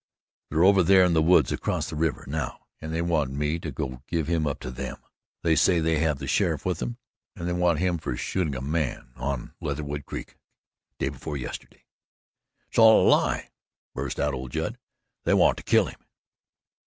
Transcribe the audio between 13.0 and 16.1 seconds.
a lie," burst out old Judd. "They want to kill him."